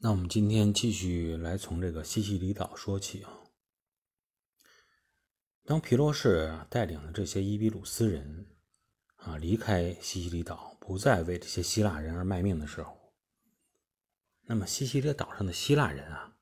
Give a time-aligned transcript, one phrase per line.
[0.00, 3.32] 那我们今天继续来从这个西西里岛说起啊。
[5.64, 8.46] 当皮洛士带领的这些伊比鲁斯人
[9.16, 13.12] 啊离开西西里岛，不再为这些希腊人而卖命的时候，
[14.42, 16.36] 那么西西里岛上的希腊人啊，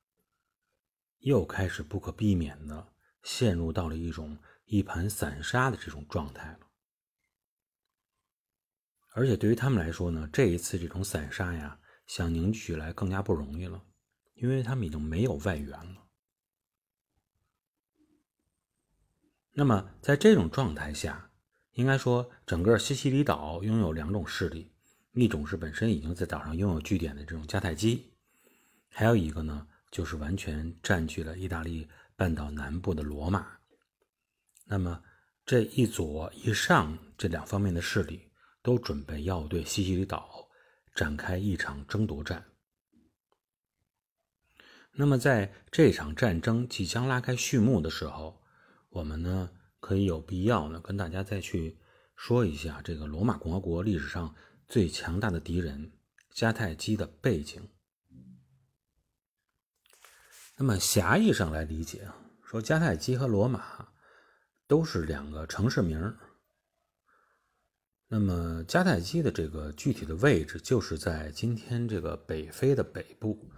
[1.20, 2.92] 又开始不可避免的
[3.22, 4.36] 陷入到了一种
[4.66, 6.60] 一盘散沙的这种状态了。
[9.14, 11.80] 而且对于他们来说呢，这一次这种散沙呀。
[12.06, 13.82] 想凝聚起来更加不容易了，
[14.34, 16.04] 因为他们已经没有外援了。
[19.52, 21.30] 那么，在这种状态下，
[21.72, 24.70] 应该说，整个西西里岛拥有两种势力：
[25.12, 28.12] 一种是本身已经在岛上拥有据点的这种迦太基，
[28.88, 33.46] 还有一个呢，就是完全占据了意大利半岛南部的罗马。
[34.64, 35.02] 那么，
[35.44, 38.30] 这一左一上这两方面的势力
[38.62, 40.46] 都准备要对西西里岛。
[40.96, 42.44] 展开一场争夺战。
[44.92, 48.42] 那么，在这场战争即将拉开序幕的时候，
[48.88, 51.78] 我们呢可以有必要呢跟大家再去
[52.16, 54.34] 说一下这个罗马共和国历史上
[54.66, 55.92] 最强大的敌人
[56.32, 57.68] 迦太基的背景。
[60.56, 63.86] 那么狭义上来理解啊，说迦太基和罗马
[64.66, 66.16] 都是两个城市名儿。
[68.08, 73.50] 那么迦太基的这个具体的位置，就是在今天这个北非的北部，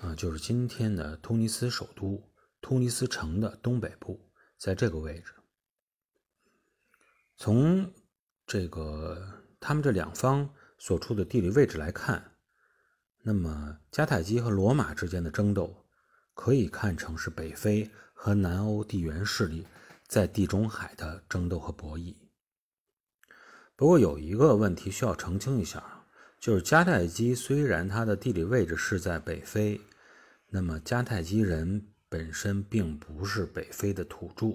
[0.00, 2.22] 啊，就是今天的突尼斯首都
[2.60, 5.34] 突尼斯城的东北部，在这个位置。
[7.36, 7.92] 从
[8.46, 12.36] 这个他们这两方所处的地理位置来看，
[13.22, 15.84] 那么迦太基和罗马之间的争斗，
[16.34, 19.66] 可以看成是北非和南欧地缘势力
[20.06, 22.14] 在地中海的争斗和博弈。
[23.80, 25.82] 不过有一个问题需要澄清一下，
[26.38, 29.80] 就是迦太基虽然它的地理位置是在北非，
[30.50, 34.48] 那么迦太基人本身并不是北非的土著，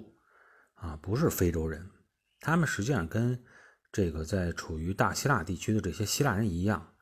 [0.74, 1.90] 啊，不是非洲人，
[2.38, 3.42] 他们实际上跟
[3.90, 6.94] 这个在处于大希腊地区的这些希腊人一样，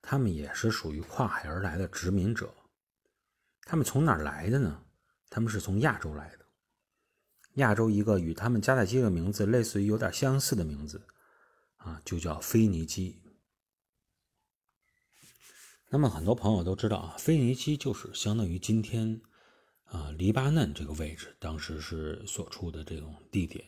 [0.00, 2.54] 他们也是属于跨海而来的殖民者。
[3.64, 4.84] 他们从哪儿来的呢？
[5.28, 6.44] 他们是从亚洲来的，
[7.54, 11.02] 亚洲一个与他们迦太基的名字类似于有点相似的名字。
[11.84, 13.20] 啊，就叫腓尼基。
[15.90, 19.20] 那么很多朋友都知道啊，腓尼基就是相当于今天
[19.84, 23.64] 啊黎巴嫩这个位置，当时是所处的这种地点。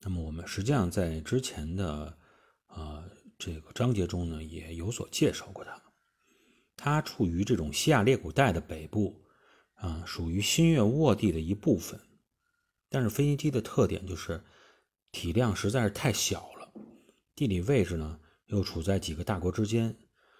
[0.00, 2.18] 那么我们实际上在之前的
[2.66, 3.02] 啊
[3.38, 5.82] 这个章节中呢，也有所介绍过它。
[6.76, 9.24] 它处于这种西亚裂谷带的北部，
[9.74, 11.98] 啊，属于新月沃地的一部分。
[12.90, 14.44] 但是腓尼基的特点就是
[15.10, 16.53] 体量实在是太小。
[17.36, 19.96] 地理位置呢，又处在几个大国之间，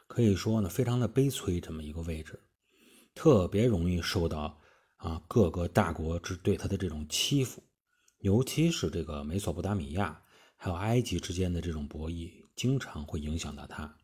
[0.06, 1.60] 可以说呢，非常的悲催。
[1.60, 2.38] 这么一个位置，
[3.15, 4.60] 特别容易受到
[4.97, 7.62] 啊各个大国之对他的这种欺负，
[8.19, 10.22] 尤其是这个美索不达米亚
[10.56, 13.97] 还有埃及之间的这种博弈，经常会影响到他。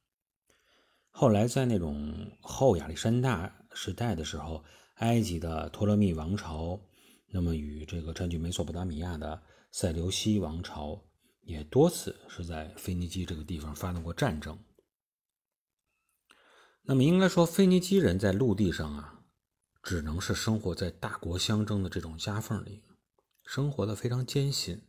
[1.11, 4.65] 后来在那种后亚历山大时代的时候，
[4.97, 6.81] 埃及的托勒密王朝，
[7.33, 9.41] 那么与这个占据美索不达米亚的
[9.71, 11.01] 塞琉西王朝。
[11.51, 14.57] 也多次是在腓尼基这个地方发动过战争。
[16.83, 19.25] 那么应该说，腓尼基人在陆地上啊，
[19.83, 22.85] 只能是生活在大国相争的这种夹缝里，
[23.45, 24.87] 生活的非常艰辛。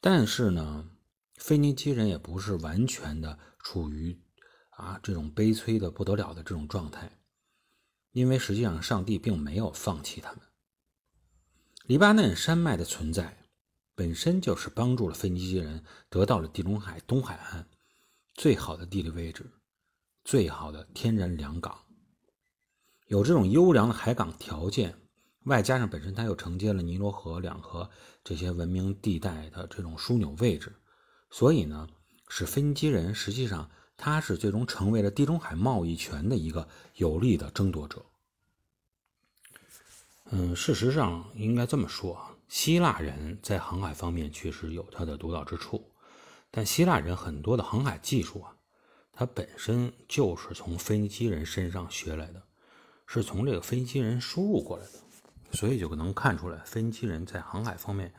[0.00, 0.90] 但是呢，
[1.36, 4.20] 腓尼基人也不是完全的处于
[4.70, 7.20] 啊这种悲催的不得了的这种状态，
[8.10, 10.40] 因为实际上上帝并没有放弃他们。
[11.86, 13.41] 黎巴嫩山脉的存在。
[13.94, 17.68] 本身就是帮助了腓尼基人得到了地中海东海岸
[18.34, 19.50] 最好的地理位置、
[20.24, 21.78] 最好的天然良港。
[23.08, 24.96] 有这种优良的海港条件，
[25.44, 27.90] 外加上本身它又承接了尼罗河两河
[28.24, 30.74] 这些文明地带的这种枢纽位置，
[31.30, 31.86] 所以呢，
[32.28, 38.02] 使腓尼基人实际上他是最终成为了地中海贸易权的一个有力的争夺者。
[40.30, 42.31] 嗯，事实上应该这么说啊。
[42.52, 45.90] 希腊人在航海方面确实有他的独到之处，
[46.50, 48.54] 但希腊人很多的航海技术啊，
[49.10, 52.42] 它本身就是从腓尼基人身上学来的，
[53.06, 54.92] 是从这个腓尼基人输入过来的，
[55.52, 58.12] 所以就能看出来腓尼基人在航海方面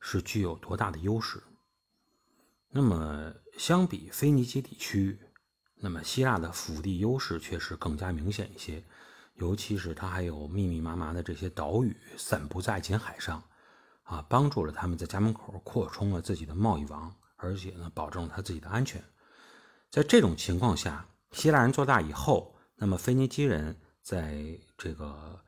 [0.00, 1.40] 是具有多大的优势。
[2.70, 5.16] 那么相比腓尼基地区，
[5.76, 8.82] 那么希腊的腹地优势确实更加明显一些，
[9.34, 13.40] 尤其是它还有密密麻麻的这些岛屿散布在爱琴海上。
[14.06, 19.02] 啊，帮助了他们在家门口扩充了自己的贸易网，而且呢，保证了他自己的安全。
[19.90, 25.40] 在这种情况下，希腊人做大以后，那么腓尼基人在这个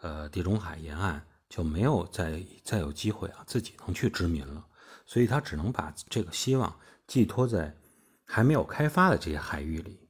[0.00, 4.66] 呃地中海沿岸就没有再再有机会啊自己能去殖民了，
[5.04, 6.74] 所以他只能把这个希望
[7.06, 7.76] 寄托在
[8.24, 10.08] 还没有开发的这些海域里，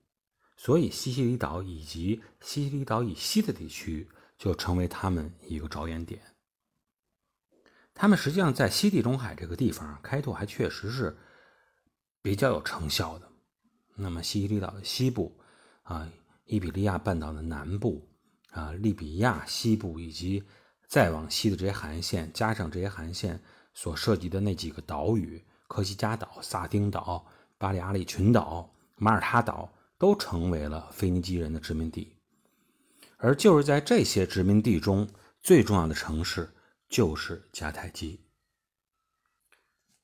[0.56, 6.22] 所以西西里岛以及西西里岛以西的地区就成为他们一个着眼点。
[8.00, 11.18] 他们实际上在西地中海这个地方开拓还确实是
[12.22, 13.28] 比较有成效的。
[13.96, 15.36] 那么西西里岛的西部
[15.82, 16.08] 啊，
[16.44, 18.08] 伊比利亚半岛的南部
[18.52, 20.44] 啊，利比亚西部以及
[20.86, 23.42] 再往西的这些海岸线，加上这些海岸线
[23.74, 27.26] 所涉及的那几个岛屿——科西嘉岛、萨丁岛、
[27.58, 29.68] 巴里阿里群岛、马耳他岛，
[29.98, 32.16] 都成为了腓尼基人的殖民地。
[33.16, 35.08] 而就是在这些殖民地中，
[35.42, 36.48] 最重要的城市。
[36.88, 38.20] 就是迦太基。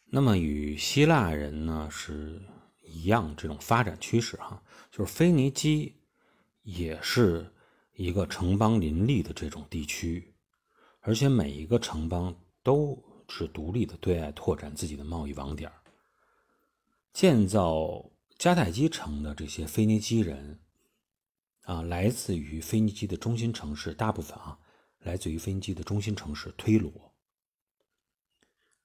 [0.07, 2.41] 那么与希腊人呢是
[2.83, 5.97] 一样，这种发展趋势哈，就是腓尼基
[6.63, 7.53] 也是
[7.95, 10.35] 一个城邦林立的这种地区，
[11.01, 15.73] 而且每一个城邦都是独立的对外拓展自己的贸易网点
[17.13, 20.61] 建造迦太基城的这些腓尼基人
[21.63, 24.59] 啊，来自于腓尼基的中心城市，大部分啊。
[25.05, 26.93] 来自于腓尼基的中心城市推罗。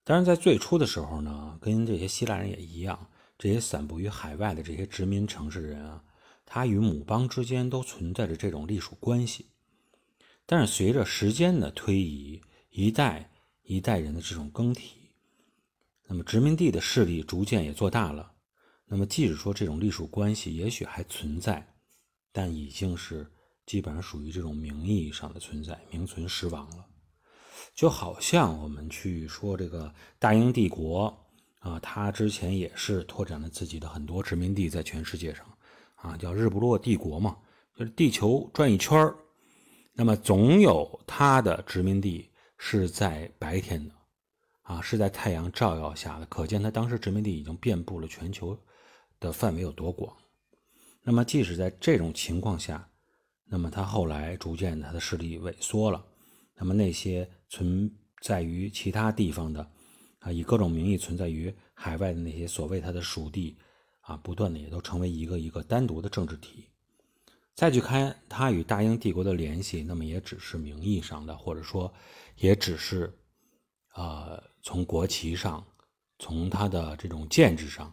[0.04, 6.04] 当然，在最初的时候呢，跟这些希腊人也一样，这些散布于海外的这些殖民城市人啊，
[6.45, 9.48] 他与母邦之间都存在着这种隶属关系。
[10.45, 13.31] 但是，随着时间的推移，一代
[13.63, 15.12] 一代人的这种更替，
[16.07, 18.33] 那么殖民地的势力逐渐也做大了。
[18.86, 21.75] 那么，即使说这种隶属关系也许还存在，
[22.31, 23.31] 但已经是。
[23.69, 26.83] 基本上属于这种名义上的存在，名存实亡了。
[27.75, 31.16] 就好像我们去说这个大英帝国
[31.60, 35.45] 啊，它之前也是拓展了自己的很多殖民地在全世界上
[35.98, 37.38] 啊，叫日不落帝国嘛，
[37.75, 39.13] 就是地球转一圈
[39.94, 42.27] 那么总有它的殖民地
[42.57, 43.94] 是在白天的
[44.63, 48.57] 啊，是在太阳照耀下的，可见它当时殖民地已经遍布了全球
[49.19, 50.12] 的范围有多广。
[51.04, 52.89] 那么即使在这种情况下，
[53.51, 56.06] 那么他后来逐渐他的势力萎缩了，
[56.56, 57.92] 那么那些存
[58.22, 59.72] 在于其他地方的，
[60.19, 63.57] 啊，以各种名义存在于海外的那些所谓他的属地，
[64.01, 66.68] 啊，不断的也都成为一个一个单独的政治体。
[67.56, 71.92] 再去看他与大英帝国的联系，那么也只是名义上的，或者说
[72.36, 73.12] 也只是，
[73.95, 75.66] 呃，从国旗上，
[76.19, 77.92] 从他的这种建制上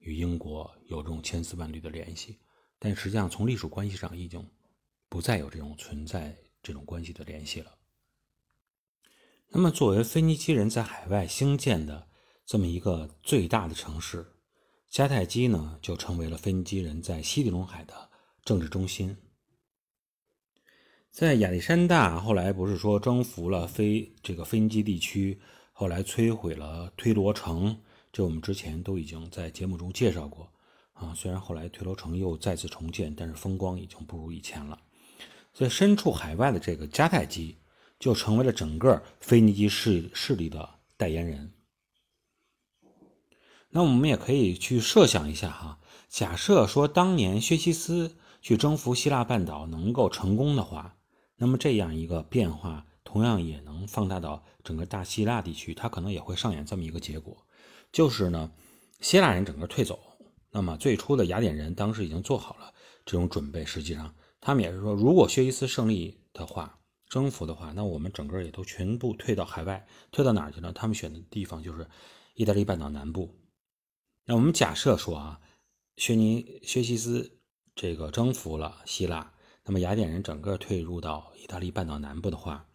[0.00, 2.38] 与英国有这种千丝万缕的联系，
[2.78, 4.46] 但实际上从隶属关系上已经。
[5.08, 7.74] 不再有这种存在这种关系的联系了。
[9.50, 12.06] 那么，作为腓尼基人在海外兴建的
[12.44, 14.26] 这么一个最大的城市，
[14.90, 18.10] 迦太基呢，就成为了腓尼基人在西地中海的
[18.44, 19.16] 政治中心。
[21.10, 25.40] 在亚历山大后来不是说征服了非这个腓尼基地区，
[25.72, 27.80] 后来摧毁了推罗城，
[28.12, 30.52] 这我们之前都已经在节目中介绍过
[30.92, 31.14] 啊。
[31.14, 34.78] 虽然后来推罗城又再次重建，但是风光已经不如以前了。
[35.52, 37.58] 所以，身处海外的这个迦太基
[37.98, 41.52] 就成为了整个腓尼基势势力的代言人。
[43.70, 50.96] 那我们也可以去设想一下哈，假设说当年薛西斯去征服希腊半岛能够成功的话，
[51.36, 57.36] 那么这样一个变化同样也能放大到整个大希腊地区，它可能也会上演这么一个结果，
[57.90, 58.52] 就是呢，
[59.00, 59.98] 希腊人整个退走，
[60.52, 62.72] 那么最初的雅典人当时已经做好了
[63.04, 64.14] 这种准备，实际上。
[64.40, 70.72] 他们也是说，如果薛西斯胜利的话，征服的话，那我们整个也都全部退到海外，退到哪儿去呢？
[70.72, 71.88] 他们选的地方就是
[72.34, 73.34] 意大利半岛南部。
[74.24, 75.40] 那我们假设说啊，
[75.96, 77.40] 薛尼薛西斯
[77.74, 79.32] 这个征服了希腊，
[79.64, 82.68] 那么雅典人整个退入到意大利半岛南部的话，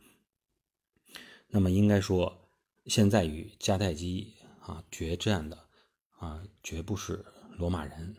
[1.47, 2.49] 那么应该说，
[2.87, 5.69] 现在与迦太基啊决战的
[6.17, 7.23] 啊，绝不是
[7.57, 8.15] 罗马人，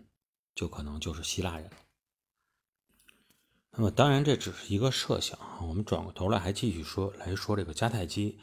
[0.54, 1.68] 就可能就是希腊人。
[3.76, 5.36] 那么，当然这只是一个设想。
[5.60, 8.38] 我们转过头来还继续说来说这个迦太基，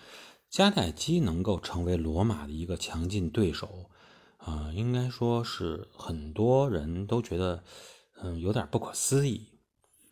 [0.51, 3.85] 迦太基能够成为罗马的一个强劲对手，
[4.39, 7.63] 啊，应该说是很多人都觉得，
[8.21, 9.47] 嗯，有点不可思议。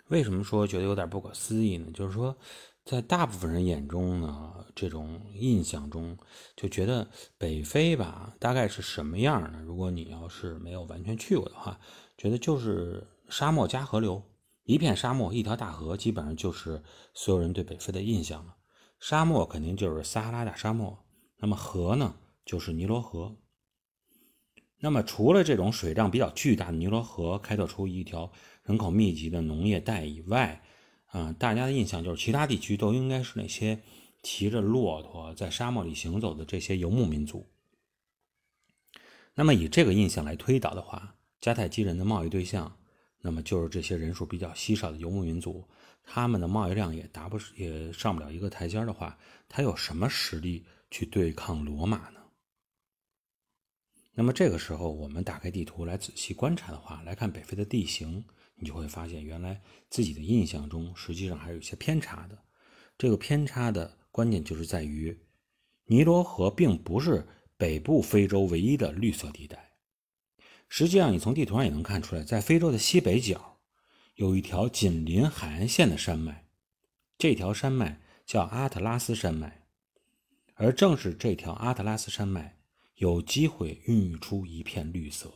[0.08, 1.92] 为什么说觉得有点不可思议呢？
[1.94, 2.38] 就是说，
[2.86, 6.18] 在大部分人眼中呢，这种印象中
[6.56, 7.06] 就觉得
[7.38, 9.62] 北非吧，大概是什么样呢？
[9.66, 11.78] 如果你要是没有完全去过的话，
[12.18, 14.24] 觉得就是沙漠加河流。
[14.70, 16.84] 一片沙漠，一条大河，基本上就是
[17.16, 18.56] 所有人对北非的印象了。
[19.00, 21.04] 沙漠肯定就是撒哈拉大沙漠，
[21.38, 22.14] 那么河呢，
[22.46, 23.36] 就是尼罗河。
[24.78, 30.62] 那么，除了这种水量比较巨大的尼罗河开拓出一条人口密集的农业带以外，
[31.08, 33.82] 啊，大家的印象就是其他地区都应该是那些
[34.22, 37.50] 骑着骆驼在沙漠里行走的这些游牧民族。
[39.34, 42.78] 那么，以这个印象来推导的话，迦太基人的贸易对象，
[43.22, 45.68] 那么就是这些人数比较稀少的游牧民族，
[46.04, 52.20] 他们的贸易量也达不也上不了一个台阶的话，他有什么实力去对抗罗马呢？
[54.14, 58.24] 那么这个时候，我们打开地图来仔细观察的话，来看北非的地形，
[58.56, 62.38] 你就会发现，原来自己的印象中实际上还是有些偏差的。
[62.98, 65.18] 这个偏差的关键就是在于，
[65.86, 69.69] 尼罗河并不是北部非洲唯一的绿色地带。
[70.70, 73.58] 实际上，你从地图上也能看出来，在非洲的西北角
[74.16, 76.46] 有一条紧邻海岸线的山脉，
[77.18, 79.66] 这条山脉叫阿特拉斯山脉，
[80.54, 82.56] 而正是这条阿特拉斯山脉。
[83.00, 85.32] 有机会孕育出一片绿色。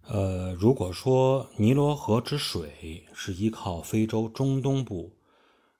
[0.00, 5.18] 呃，如果说尼罗河之水是依靠非洲中东部，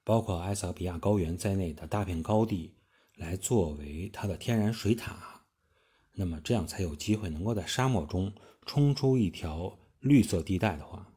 [0.05, 2.77] 包括埃塞俄比亚高原在内的大片高地
[3.15, 5.36] 来作为它的天然水塔，
[6.17, 8.33] 那么这样才有机会能够在沙漠中
[8.65, 11.13] 冲出一条绿色地带的话，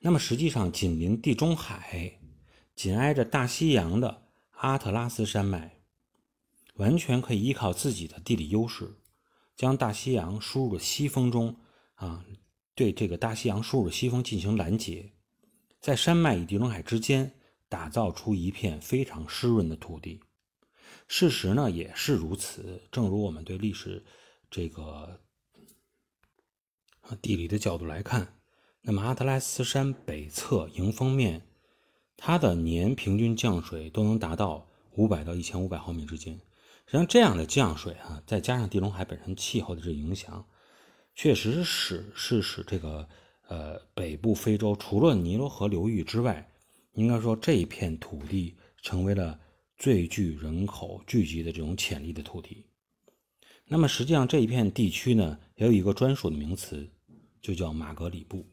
[0.00, 2.20] 那么实际上紧邻地中海、
[2.74, 5.78] 紧挨着大西洋的阿特拉斯山脉。
[6.76, 8.96] 完全可以依靠自己的地理优势，
[9.54, 11.54] 将大西洋输入的西风中
[11.96, 12.24] 啊，
[12.74, 15.12] 对这个大西洋输入的西风进行拦截，
[15.80, 17.34] 在山脉与地中海之间
[17.68, 20.22] 打造出一片非常湿润的土地。
[21.14, 24.02] 事实呢也是如此，正如我们对历史
[24.50, 25.20] 这个
[27.20, 28.38] 地理的角度来看，
[28.80, 31.42] 那么阿特拉斯山北侧迎风面，
[32.16, 36.32] 它的年平均降水都能达到五百到一千五百毫米之间。
[36.86, 40.46] 实际上，这样的降水啊，再加上地中海本身气候的这影响，
[41.14, 43.06] 确实是使是使这个
[43.48, 46.50] 呃北部非洲除了尼罗河流域之外，
[46.94, 49.38] 应该说这一片土地成为了
[49.76, 52.64] 最具人口聚集的这种潜力的土地。
[53.66, 56.90] 那么，实际上这一片地区呢，也有一个专属的名词，
[57.40, 58.46] 就叫马格里布。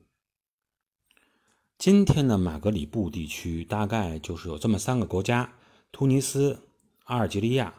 [1.78, 5.54] 今天的马格里布地区大概就是有这么三个国家：
[5.92, 6.68] 突尼斯、
[7.06, 7.74] 阿尔及利亚。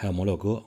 [0.00, 0.64] 还有摩洛哥，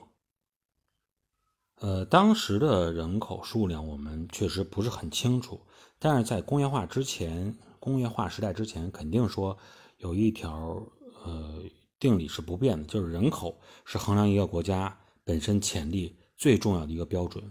[1.76, 5.58] 呃，当时的人口数量我们确实不是很清楚，
[5.98, 9.56] 但是在工业化之前，工业化时代之前，肯定说
[9.96, 10.86] 有一条
[11.24, 11.64] 呃
[12.02, 17.48] 定理是不变的，就是人口是衡量一个国家本身潜力最重要的一个标准。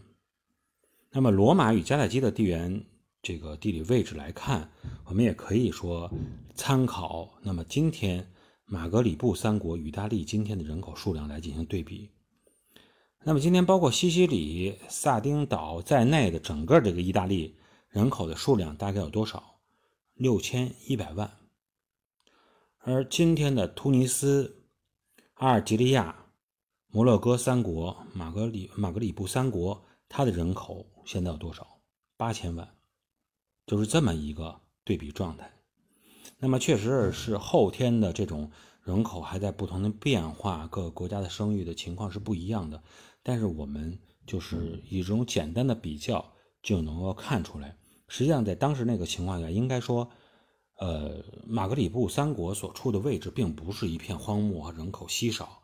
[1.09, 2.85] 那么，罗马与迦太基的地缘
[3.21, 4.69] 这个地理位置来看，
[5.05, 6.11] 我们也可以说
[6.53, 7.39] 参考。
[7.41, 8.27] 那么今天。
[8.73, 12.09] 马格里布三国与意大利今天的人口数量来进行对比，
[13.25, 17.57] 那么今天包括西西里、萨丁岛在内的整个这个意大利
[17.89, 19.59] 人口的数量大概有多少？
[20.13, 21.29] 六千一百万。
[22.83, 24.63] 而今天的突尼斯、
[25.35, 26.25] 阿尔及利亚、
[26.87, 31.79] 摩洛哥三国、马格里马格里布三国，它的人口现在有多少？
[32.17, 32.67] 八千万，
[33.67, 35.53] 就是这么一个对比状态。
[36.39, 38.49] 那么确实是后天的这种
[38.83, 42.81] 人口还在不同的变化，各个国家的生育的情况是不一样的。
[43.21, 46.33] 但是我们就是以这种简单的比较
[46.63, 50.09] 就能够看出来，实际上在当时那个情况下，应该说，
[50.81, 55.61] 呃，马格里布三国所处的位置并不是一片荒漠和人口稀少。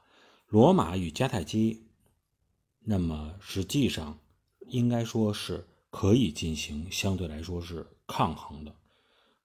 [0.47, 1.87] 罗马与迦太基，
[2.79, 4.17] 那么实际上
[4.67, 8.75] 应该说是可以进行相对来说是抗衡的，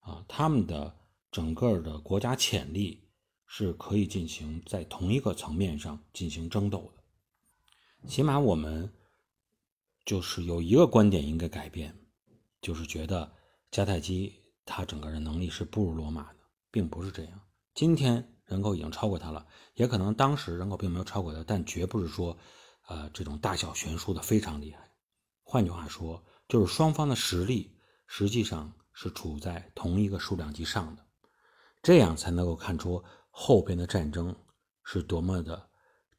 [0.01, 0.95] 啊，他们的。
[1.33, 3.09] 整个的国家潜力
[3.47, 8.93] 是可以进行在同一个层面上进行争斗的，起码我们
[10.05, 11.97] 就是有一个观点应该改变，
[12.61, 13.33] 就是觉得
[13.71, 14.42] 迦太基
[14.75, 16.39] 他整个人能力是不如罗马的，
[16.71, 17.39] 并不是这样。
[17.75, 22.39] 今天人口已经超过他了，也可能当时人口并没有超过他，但绝不是说，
[22.87, 24.91] 呃，这种大小悬殊的非常厉害。
[25.43, 27.77] 换句话说，就是双方的实力
[28.07, 31.05] 实际上是处在同一个数量级上的。
[31.83, 34.35] 这样才能够看出后边的战争
[34.85, 35.69] 是多么的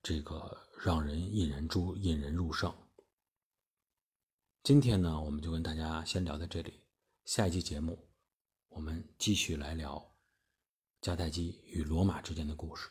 [0.03, 2.71] 这个让人引人注引人入胜。
[4.61, 6.81] 今天呢，我们就跟大家先聊到这里，
[7.25, 7.97] 下一期节目
[8.75, 10.15] 我们继续来聊
[10.99, 12.89] 迦太基与罗马之间的故事。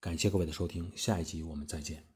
[0.00, 2.09] 感谢各位的收听，下一集我们再见。